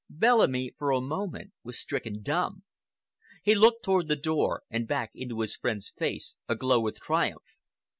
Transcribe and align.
Bellamy 0.09 0.73
for 0.79 0.89
a 0.89 0.99
moment 0.99 1.51
was 1.63 1.79
stricken 1.79 2.23
dumb. 2.23 2.63
He 3.43 3.53
looked 3.53 3.83
toward 3.83 4.07
the 4.07 4.15
door 4.15 4.63
and 4.67 4.87
back 4.87 5.11
into 5.13 5.41
his 5.41 5.55
friend's 5.55 5.91
face 5.95 6.33
aglow 6.49 6.79
with 6.79 6.99
triumph. 6.99 7.45